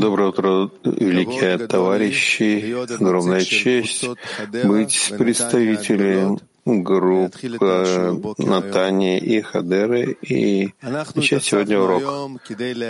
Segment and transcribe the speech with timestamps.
[0.00, 2.74] Доброе утро, великие товарищи.
[2.92, 4.04] Огромная честь
[4.64, 7.34] быть представителем групп
[8.38, 12.02] Натани и Хадеры и начать сегодня урок.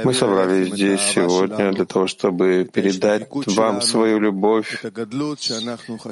[0.04, 4.82] Мы собрались здесь сегодня для того, чтобы передать вам свою любовь,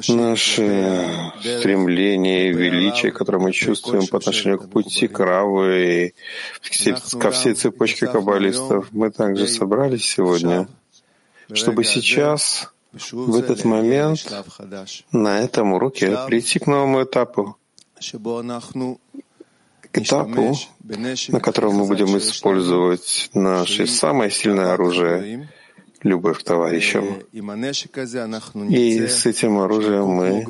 [0.07, 6.13] наше стремление, величие, которое мы чувствуем по отношению к пути Кравы и
[7.19, 8.87] ко всей цепочке каббалистов.
[8.91, 10.67] Мы также собрались сегодня,
[11.53, 14.19] чтобы сейчас в этот момент
[15.11, 17.57] на этом уроке прийти к новому этапу,
[19.93, 20.55] этапу,
[21.29, 25.49] на котором мы будем использовать наше самое сильное оружие—
[26.03, 27.19] любовь к товарищам.
[28.69, 30.45] И с этим оружием мы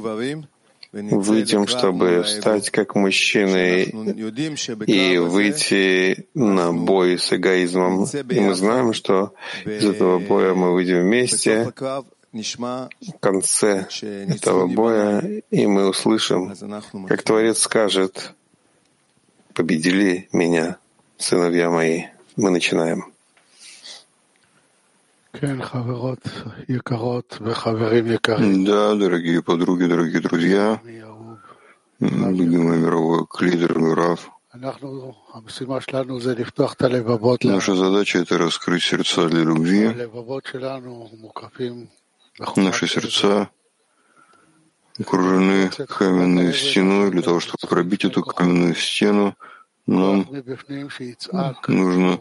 [0.91, 3.83] выйдем, чтобы стать как мужчины
[4.87, 8.05] и выйти на бой с эгоизмом.
[8.05, 9.33] И мы знаем, что
[9.65, 11.71] из этого боя мы выйдем вместе
[12.33, 16.53] в конце этого боя, и мы услышим,
[17.07, 18.33] как Творец скажет,
[19.53, 20.77] «Победили меня,
[21.17, 22.05] сыновья мои».
[22.37, 23.11] Мы начинаем.
[28.65, 30.81] Да, дорогие подруги, дорогие друзья,
[31.99, 34.29] любимый мировой лидер Мирав.
[37.43, 39.87] Наша задача— это раскрыть сердца для любви.
[42.39, 43.49] Наши сердца
[44.99, 47.11] окружены каменной стеной.
[47.11, 49.35] Для того, чтобы пробить эту каменную стену,
[49.87, 50.27] нам
[51.67, 52.19] нужно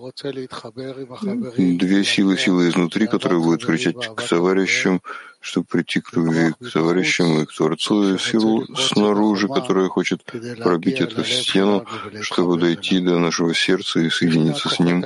[1.56, 5.02] две силы, силы изнутри, которые будут кричать к товарищам,
[5.40, 10.24] чтобы прийти к любви к товарищам и к Творцу, и силу снаружи, которая хочет
[10.58, 11.86] пробить эту стену,
[12.22, 15.04] чтобы дойти до нашего сердца и соединиться с ним.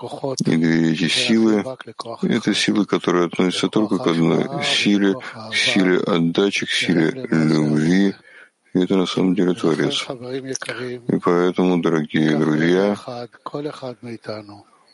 [0.00, 1.64] И две эти силы—
[2.22, 8.14] это силы, которые относятся только к одной силе, к силе отдачи, к силе любви.
[8.74, 10.06] И это на самом деле Творец.
[11.08, 12.96] И поэтому, дорогие друзья,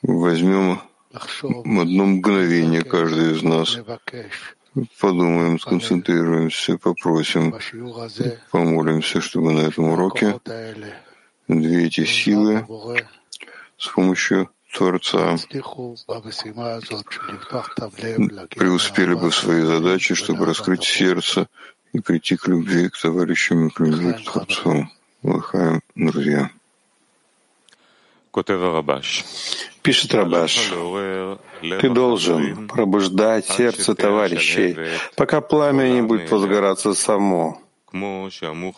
[0.03, 0.81] возьмем
[1.13, 3.79] одно мгновение каждый из нас,
[5.01, 7.55] подумаем, сконцентрируемся, попросим,
[8.51, 10.41] помолимся, чтобы на этом уроке
[11.47, 12.67] две эти силы
[13.77, 15.37] с помощью Творца
[18.57, 21.47] преуспели бы в своей задаче, чтобы раскрыть сердце
[21.93, 24.89] и прийти к любви к товарищам и к любви к Творцу.
[25.23, 26.51] Лыхаем, друзья.
[29.83, 30.73] Пишет Рабаш,
[31.81, 34.77] ты должен пробуждать сердце товарищей,
[35.15, 37.64] пока пламя не будет возгораться само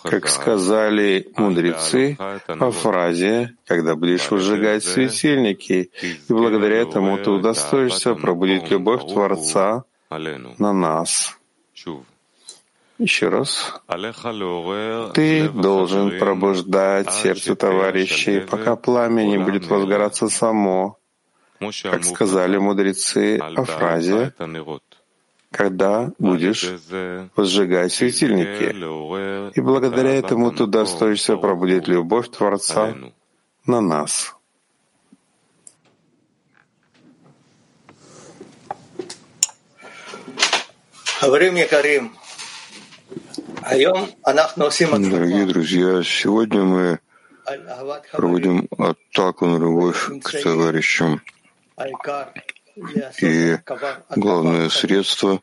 [0.03, 8.71] как сказали мудрецы о фразе «когда будешь выжигать светильники», и благодаря этому ты удостоишься пробудить
[8.71, 11.39] любовь Творца на нас.
[12.99, 13.75] Еще раз.
[15.13, 20.99] Ты должен пробуждать сердце товарищей, пока пламя не будет возгораться само,
[21.83, 24.33] как сказали мудрецы о фразе
[25.51, 26.69] когда будешь
[27.35, 29.57] возжигать светильники.
[29.57, 32.95] И благодаря этому ты удостоишься пробудить любовь Творца
[33.67, 34.35] на нас.
[45.11, 46.99] Дорогие друзья, сегодня мы
[48.13, 51.21] проводим атаку на любовь к товарищам.
[53.21, 53.59] И
[54.15, 55.41] главное средство,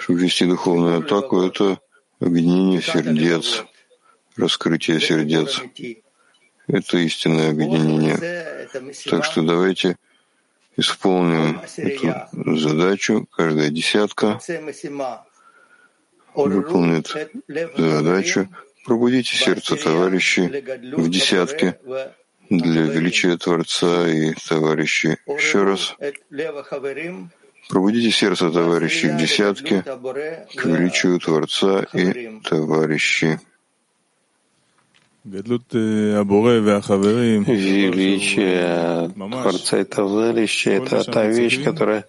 [0.00, 1.78] чтобы вести духовную атаку, это
[2.20, 3.64] объединение сердец,
[4.36, 5.60] раскрытие сердец.
[6.66, 8.68] Это истинное объединение.
[9.10, 9.96] Так что давайте
[10.76, 13.26] исполним эту задачу.
[13.30, 14.40] Каждая десятка
[16.34, 17.14] выполнит
[17.76, 18.48] задачу.
[18.84, 20.46] Пробудите сердце товарищей
[20.94, 21.78] в десятке
[22.50, 25.16] для величия Творца и товарищей.
[25.26, 25.96] Еще раз.
[27.68, 33.38] Пробудите сердце товарищей в десятке к величию Творца и товарищей.
[37.46, 42.06] Величие Творца и товарища— это та вещь, которая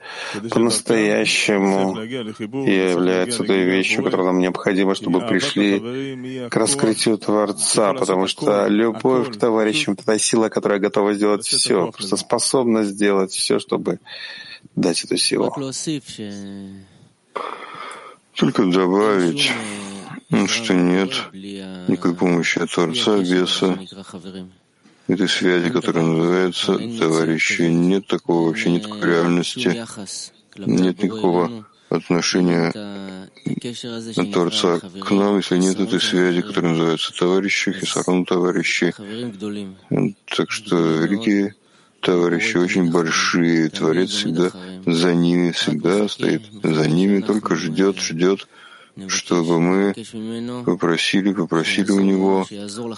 [0.49, 9.31] по-настоящему является той вещью, которая нам необходима, чтобы пришли к раскрытию Творца, потому что любовь
[9.31, 13.99] к товарищам— это та сила, которая готова сделать все, просто способна сделать все, чтобы
[14.75, 15.53] дать эту силу.
[18.35, 19.51] Только добавить
[20.47, 23.63] что нет никакой помощи от Творца без
[25.07, 27.63] этой связи, которая называется товарищи.
[27.63, 29.85] Нет такого вообще, нет такой реальности,
[30.57, 32.71] нет никакого отношения
[34.31, 38.93] Творца к нам, если нет этой связи, которая называется товарищи, хисарон товарищи.
[40.25, 41.55] Так что великие
[42.01, 44.51] товарищи очень большие, Творец всегда
[44.85, 48.47] за ними, всегда стоит за ними, только ждет, ждет,
[49.07, 49.93] чтобы мы
[50.65, 52.45] попросили, попросили у него,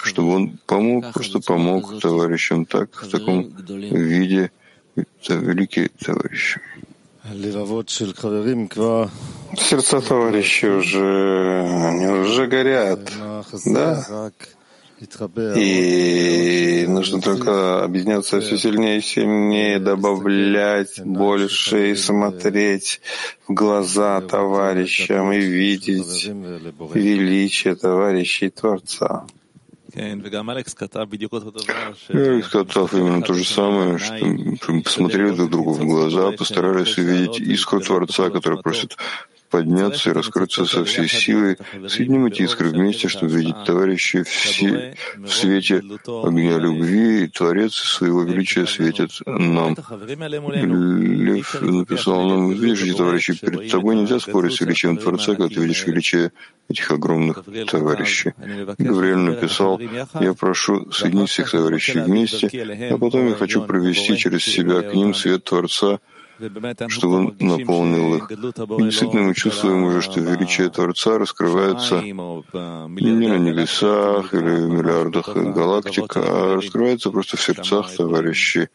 [0.03, 4.51] чтобы он помог, просто помог товарищам так, в таком виде,
[4.95, 6.61] это великие товарищи.
[9.57, 13.11] Сердца товарищей уже, они уже горят,
[13.65, 14.31] да?
[15.55, 23.01] И нужно только объединяться все сильнее и сильнее, добавлять больше и смотреть
[23.47, 26.25] в глаза товарищам и видеть
[26.93, 29.25] величие товарищей Творца.
[32.09, 37.39] Алекс сказал именно то же самое, что мы посмотрели друг другу в глаза, постарались увидеть
[37.39, 38.95] искру Творца, который просит
[39.51, 41.57] подняться и раскрыться со всей силой,
[41.87, 48.23] соединим эти искры вместе, чтобы видеть товарищей все, в свете огня любви, и Творец своего
[48.23, 49.75] величия светит нам.
[51.27, 55.85] Лев написал нам, видишь товарищи, перед тобой нельзя спорить с величием Творца, когда ты видишь
[55.85, 56.31] величие
[56.69, 58.33] этих огромных товарищей.
[58.77, 59.79] Гавриэль написал,
[60.19, 62.47] я прошу соединить всех товарищей вместе,
[62.91, 65.99] а потом я хочу провести через себя к ним свет Творца,
[66.87, 68.31] чтобы он наполнил их.
[68.31, 75.35] И действительно мы чувствуем уже, что величие Творца раскрывается не на небесах или в миллиардах
[75.35, 78.67] галактик, а раскрывается просто в сердцах товарищей.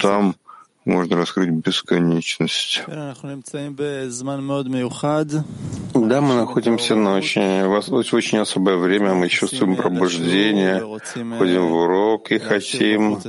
[0.00, 0.34] Там,
[0.84, 2.82] можно раскрыть бесконечность.
[5.94, 10.80] Да, мы находимся на очень, в очень особое время, мы чувствуем пробуждение,
[11.38, 13.20] ходим в урок и хотим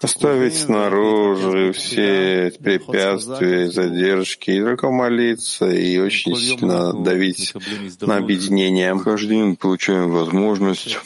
[0.00, 7.54] оставить снаружи все препятствия, задержки, и только молиться, и очень сильно давить
[8.00, 8.98] на объединение.
[9.02, 10.98] Каждый день мы получаем возможность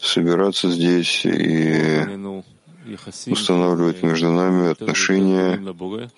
[0.00, 2.04] собираться здесь и
[3.26, 5.60] устанавливать между нами отношения,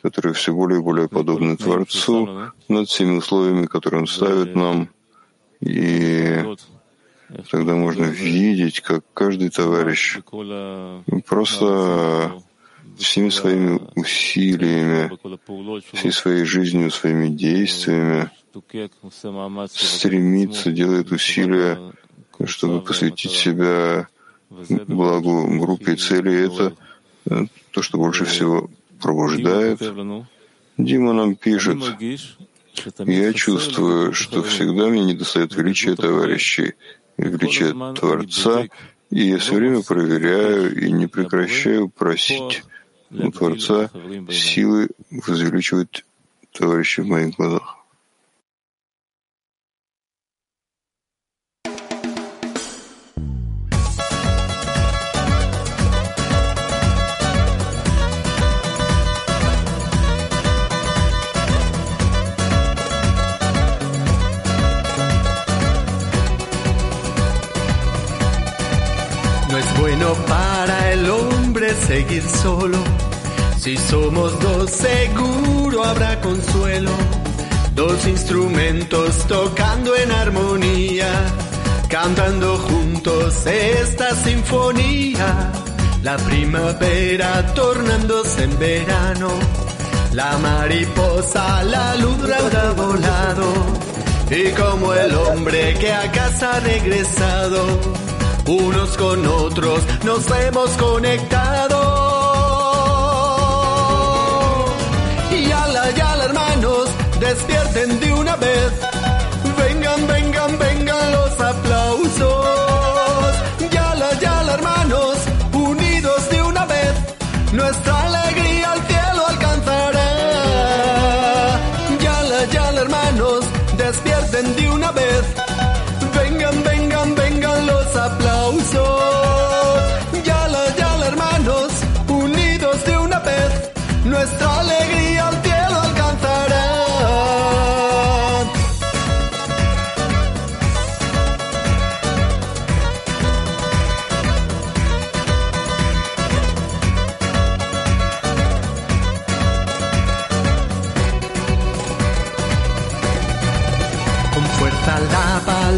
[0.03, 4.89] которые все более и более подобны Творцу, над всеми условиями, которые Он ставит нам.
[5.61, 6.43] И
[7.51, 10.19] тогда можно видеть, как каждый товарищ
[11.27, 12.33] просто
[12.99, 15.11] всеми своими усилиями,
[15.93, 18.31] всей своей жизнью, своими действиями
[19.71, 21.93] стремится, делает усилия,
[22.45, 24.09] чтобы посвятить себя
[24.87, 26.75] благу группе цели— это
[27.27, 29.81] э, то, что больше всего пробуждает.
[30.79, 31.79] Дима нам пишет,
[32.99, 36.75] я чувствую, что всегда мне недостает величия товарищей,
[37.17, 38.67] величия Творца,
[39.11, 42.65] и я все время проверяю и не прекращаю просить
[43.11, 43.91] у Творца
[44.31, 46.05] силы возвеличивать
[46.53, 47.82] товарищей в моих глазах.
[81.93, 85.53] Cantando juntos esta sinfonía.
[86.03, 89.29] La primavera tornándose en verano,
[90.15, 93.53] la mariposa, la luz habrá volado,
[94.31, 97.63] y como el hombre que a casa ha regresado,
[98.47, 101.79] unos con otros nos hemos conectado.
[105.31, 106.89] Y ala, ala hermanos,
[107.21, 108.73] despierten de una vez,
[109.59, 110.72] vengan, vengan, vengan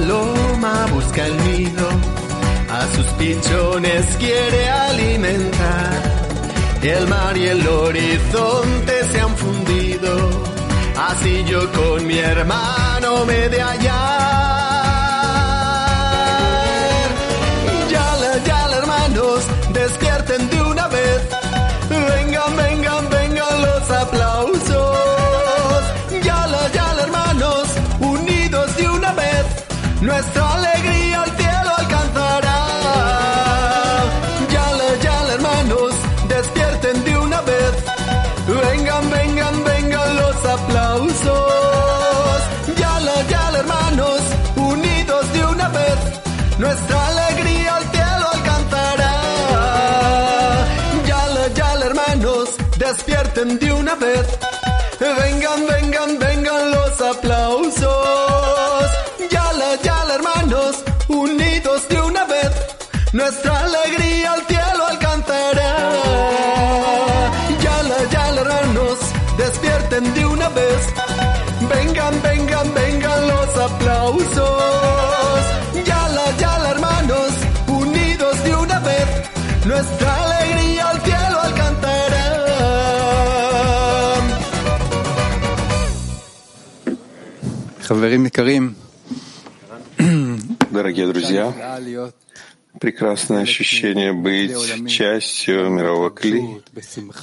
[0.05, 1.89] paloma busca el nido,
[2.71, 6.03] a sus pichones quiere alimentar.
[6.83, 10.45] El mar y el horizonte se han fundido,
[11.09, 14.54] así yo con mi hermano me de hallar.
[30.05, 32.59] Nuestra alegría al cielo alcanzará.
[34.55, 35.93] Yala, yala hermanos,
[36.29, 37.73] despierten de una vez,
[38.47, 42.41] vengan, vengan, vengan los aplausos.
[42.81, 44.21] Yala, yala hermanos,
[44.57, 45.99] unidos de una vez,
[46.59, 49.15] nuestra alegría al cielo alcanzará.
[51.07, 54.27] Yala, yala hermanos, despierten de una vez.
[55.01, 57.84] Vengan, vengan, vengan los aplausos.
[63.25, 65.73] nuestra alegría al cielo alcanzará.
[67.65, 68.99] Ya la Yala, yalaranos,
[69.39, 70.81] despierten de una vez.
[71.73, 75.43] Vengan, vengan, vengan los aplausos.
[75.75, 77.31] Ya Yala, yala, hermanos,
[77.69, 79.09] unidos de una vez.
[79.65, 82.25] Nuestra alegría al cielo alcanzará.
[87.89, 88.75] Javerim Karim.
[90.71, 91.45] Дорогие друзья,
[92.85, 94.53] прекрасное ощущение быть
[94.89, 96.61] частью мирового кли.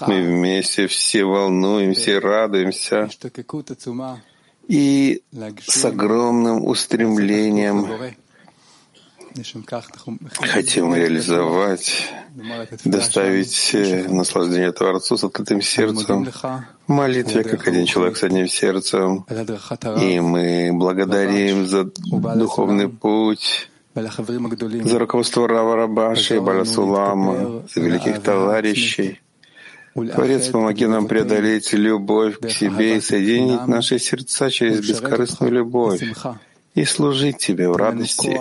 [0.08, 3.08] Мы вместе все волнуемся и радуемся.
[4.68, 5.22] И
[5.68, 7.88] с огромным устремлением
[10.34, 12.12] хотим реализовать,
[12.84, 16.27] доставить э, наслаждение Творцу с открытым сердцем,
[16.88, 19.25] молитве, как один человек с одним сердцем.
[20.01, 29.19] И мы благодарим за духовный путь, за руководство Рава Рабаши, Баласулама, великих товарищей.
[29.93, 36.01] Творец, помоги нам преодолеть любовь к себе и соединить наши сердца через бескорыстную любовь
[36.75, 38.39] и служить Тебе в радости.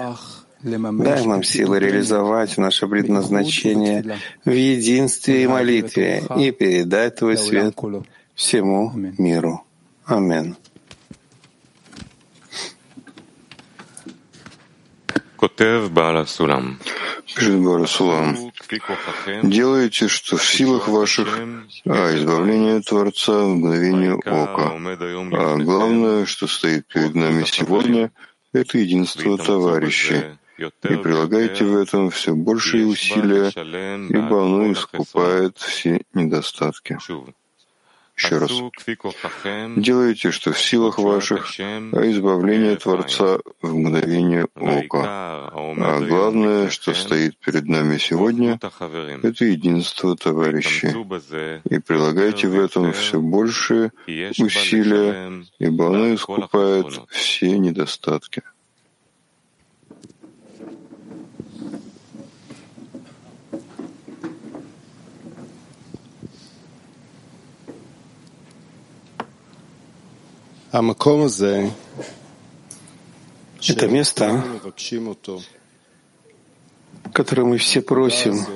[0.62, 7.74] Дай нам силы реализовать наше предназначение в единстве и молитве и передать Твой свет
[8.34, 9.64] всему миру.
[10.04, 10.54] Аминь.
[17.34, 18.52] Пишет Бара Сулам.
[19.42, 21.38] Делайте, что в силах ваших,
[21.86, 24.72] а избавление Творца в мгновение ока.
[25.32, 28.10] А главное, что стоит перед нами сегодня,
[28.52, 30.24] это единство товарищей.
[30.58, 33.48] И прилагайте в этом все большие усилия,
[34.10, 36.98] ибо оно искупает все недостатки.
[38.22, 38.50] Еще раз.
[39.76, 45.50] Делайте, что в силах ваших, избавление Творца в мгновение ока.
[45.54, 48.60] А главное, что стоит перед нами сегодня,
[49.22, 50.88] это единство товарищей.
[51.68, 58.42] И прилагайте в этом все большие усилия, ибо оно искупает все недостатки.
[73.66, 74.44] Это место,
[77.12, 78.46] которое мы все просим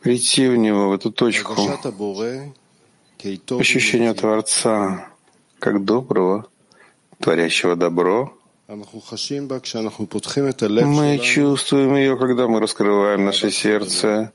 [0.00, 1.54] прийти в него, в эту точку,
[3.58, 5.08] ощущение Творца
[5.58, 6.46] как доброго,
[7.18, 8.32] творящего добро,
[10.84, 14.32] Мы чувствуем ее, когда мы раскрываем наше сердце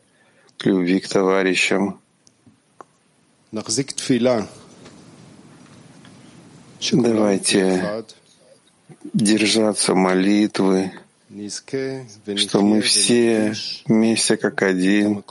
[0.58, 2.00] к любви к товарищам.
[6.91, 8.05] Давайте
[9.13, 10.91] держаться молитвы,
[12.38, 13.53] что мы все
[13.85, 15.23] вместе как один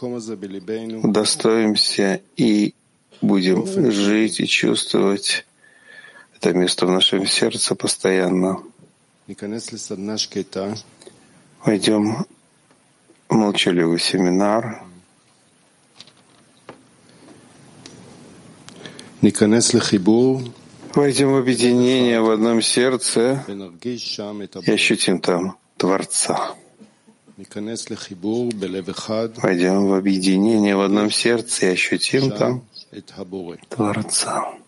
[1.02, 2.75] удостоимся и
[3.21, 5.45] будем жить и чувствовать
[6.37, 8.62] это место в нашем сердце постоянно.
[11.64, 12.26] Войдем
[13.28, 14.83] в молчаливый семинар.
[20.94, 23.44] Войдем в объединение в одном сердце
[24.66, 26.54] и ощутим там Творца.
[29.37, 32.64] Войдем в объединение в одном сердце и ощутим там
[33.68, 34.60] Творца.